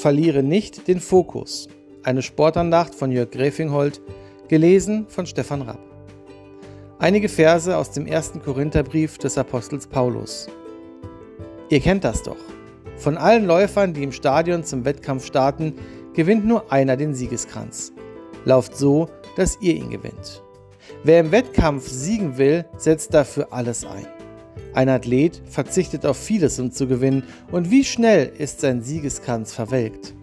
[0.00, 1.68] Verliere nicht den Fokus.
[2.04, 4.00] Eine Sportandacht von Jörg Gräfinghold,
[4.48, 5.78] gelesen von Stefan Rapp.
[6.98, 10.48] Einige Verse aus dem ersten Korintherbrief des Apostels Paulus.
[11.68, 12.38] Ihr kennt das doch.
[12.96, 15.74] Von allen Läufern, die im Stadion zum Wettkampf starten,
[16.14, 17.92] gewinnt nur einer den Siegeskranz.
[18.46, 19.06] Lauft so,
[19.36, 20.42] dass ihr ihn gewinnt.
[21.04, 24.06] Wer im Wettkampf siegen will, setzt dafür alles ein.
[24.72, 30.14] Ein Athlet verzichtet auf vieles, um zu gewinnen, und wie schnell ist sein Siegeskranz verwelkt.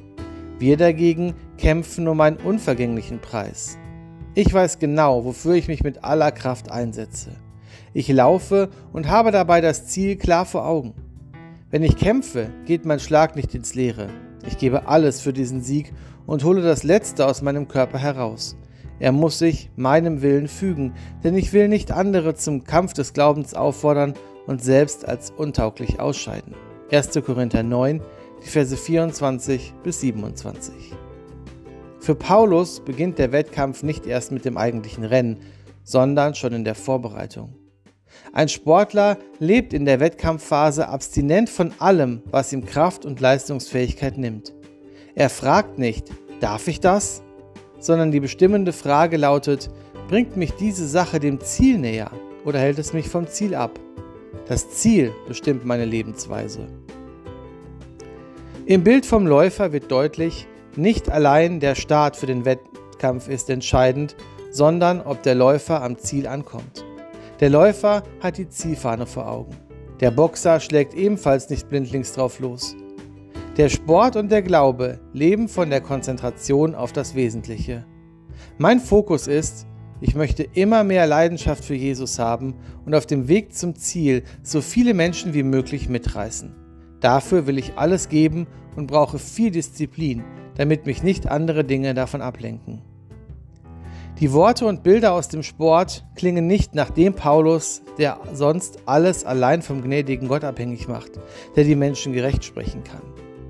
[0.60, 3.78] Wir dagegen kämpfen um einen unvergänglichen Preis.
[4.36, 7.32] Ich weiß genau, wofür ich mich mit aller Kraft einsetze.
[7.94, 10.94] Ich laufe und habe dabei das Ziel klar vor Augen.
[11.70, 14.08] Wenn ich kämpfe, geht mein Schlag nicht ins Leere.
[14.48, 15.92] Ich gebe alles für diesen Sieg
[16.26, 18.56] und hole das Letzte aus meinem Körper heraus.
[19.00, 20.94] Er muss sich meinem Willen fügen,
[21.24, 24.14] denn ich will nicht andere zum Kampf des Glaubens auffordern
[24.48, 26.56] und selbst als untauglich ausscheiden.
[26.92, 27.20] 1.
[27.24, 28.02] Korinther 9,
[28.44, 30.74] die Verse 24 bis 27.
[32.00, 35.42] Für Paulus beginnt der Wettkampf nicht erst mit dem eigentlichen Rennen,
[35.84, 37.54] sondern schon in der Vorbereitung.
[38.34, 44.54] Ein Sportler lebt in der Wettkampfphase abstinent von allem, was ihm Kraft und Leistungsfähigkeit nimmt.
[45.14, 47.22] Er fragt nicht, darf ich das?
[47.80, 49.70] sondern die bestimmende Frage lautet,
[50.08, 52.12] bringt mich diese Sache dem Ziel näher
[52.46, 53.80] oder hält es mich vom Ziel ab?
[54.48, 56.68] Das Ziel bestimmt meine Lebensweise.
[58.66, 64.16] Im Bild vom Läufer wird deutlich, nicht allein der Start für den Wettkampf ist entscheidend,
[64.52, 66.86] sondern ob der Läufer am Ziel ankommt.
[67.40, 69.56] Der Läufer hat die Zielfahne vor Augen.
[70.00, 72.76] Der Boxer schlägt ebenfalls nicht blindlings drauf los.
[73.58, 77.86] Der Sport und der Glaube leben von der Konzentration auf das Wesentliche.
[78.58, 79.68] Mein Fokus ist,
[80.00, 84.62] ich möchte immer mehr Leidenschaft für Jesus haben und auf dem Weg zum Ziel so
[84.62, 86.56] viele Menschen wie möglich mitreißen.
[87.00, 90.24] Dafür will ich alles geben und brauche viel Disziplin,
[90.56, 92.82] damit mich nicht andere Dinge davon ablenken.
[94.20, 99.24] Die Worte und Bilder aus dem Sport klingen nicht nach dem Paulus, der sonst alles
[99.24, 101.12] allein vom gnädigen Gott abhängig macht,
[101.56, 103.04] der die Menschen gerecht sprechen kann.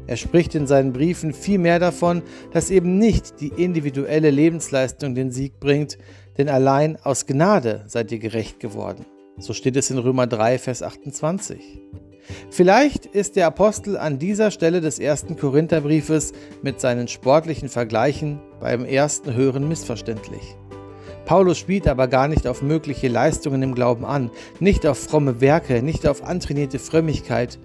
[0.07, 2.21] Er spricht in seinen Briefen vielmehr davon,
[2.51, 5.97] dass eben nicht die individuelle Lebensleistung den Sieg bringt,
[6.37, 9.05] denn allein aus Gnade seid ihr gerecht geworden.
[9.37, 11.81] So steht es in Römer 3, Vers 28.
[12.49, 18.83] Vielleicht ist der Apostel an dieser Stelle des ersten Korintherbriefes mit seinen sportlichen Vergleichen beim
[18.83, 20.55] ersten Hören missverständlich.
[21.25, 25.81] Paulus spielt aber gar nicht auf mögliche Leistungen im Glauben an, nicht auf fromme Werke,
[25.83, 27.59] nicht auf antrainierte Frömmigkeit,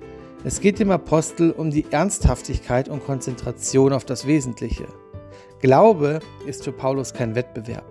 [0.44, 4.88] es geht dem Apostel um die Ernsthaftigkeit und Konzentration auf das Wesentliche.
[5.62, 7.86] Glaube ist für Paulus kein Wettbewerb.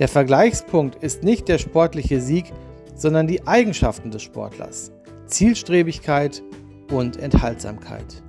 [0.00, 2.52] Der Vergleichspunkt ist nicht der sportliche Sieg,
[2.96, 4.90] sondern die Eigenschaften des Sportlers.
[5.26, 6.42] Zielstrebigkeit
[6.90, 8.24] und Enthaltsamkeit.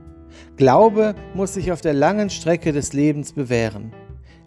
[0.55, 3.91] Glaube muss sich auf der langen Strecke des Lebens bewähren,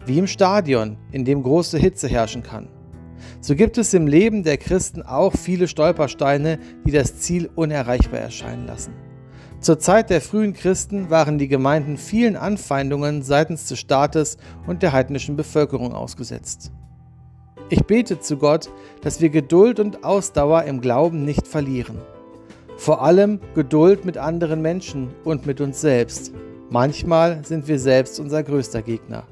[0.05, 2.69] wie im Stadion, in dem große Hitze herrschen kann.
[3.41, 8.65] So gibt es im Leben der Christen auch viele Stolpersteine, die das Ziel unerreichbar erscheinen
[8.67, 9.08] lassen.
[9.61, 14.37] Zur Zeit der frühen Christen waren die Gemeinden vielen Anfeindungen seitens des Staates
[14.67, 16.71] und der heidnischen Bevölkerung ausgesetzt.
[17.69, 18.71] Ich bete zu Gott,
[19.01, 21.97] dass wir Geduld und Ausdauer im Glauben nicht verlieren.
[22.77, 26.31] Vor allem Geduld mit anderen Menschen und mit uns selbst.
[26.69, 29.25] Manchmal sind wir selbst unser größter Gegner.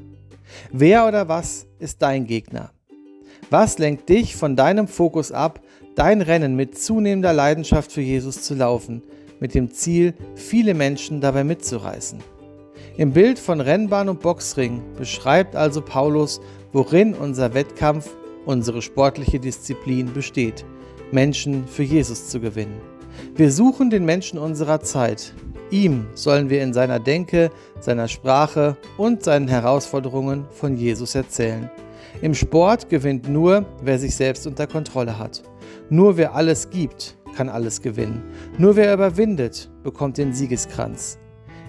[0.74, 2.72] Wer oder was ist dein Gegner?
[3.50, 5.62] Was lenkt dich von deinem Fokus ab,
[5.96, 9.04] dein Rennen mit zunehmender Leidenschaft für Jesus zu laufen,
[9.40, 12.20] mit dem Ziel, viele Menschen dabei mitzureißen.
[12.98, 16.42] Im Bild von Rennbahn und Boxring beschreibt also Paulus,
[16.74, 18.16] worin unser Wettkampf,
[18.46, 20.66] unsere sportliche Disziplin besteht,
[21.12, 22.82] Menschen für Jesus zu gewinnen.
[23.36, 25.34] Wir suchen den Menschen unserer Zeit.
[25.70, 31.70] Ihm sollen wir in seiner Denke, seiner Sprache und seinen Herausforderungen von Jesus erzählen.
[32.22, 35.44] Im Sport gewinnt nur, wer sich selbst unter Kontrolle hat.
[35.90, 38.24] Nur wer alles gibt, kann alles gewinnen.
[38.58, 41.20] Nur wer überwindet, bekommt den Siegeskranz.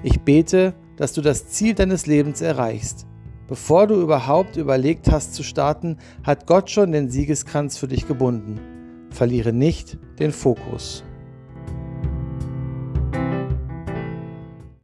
[0.03, 3.07] Ich bete, dass du das Ziel deines Lebens erreichst.
[3.49, 8.59] Bevor du überhaupt überlegt hast zu starten, hat Gott schon den Siegeskranz für dich gebunden.
[9.11, 11.05] Verliere nicht den Fokus.